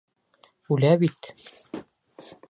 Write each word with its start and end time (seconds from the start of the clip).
Үлә 0.75 0.93
бит! 1.03 1.29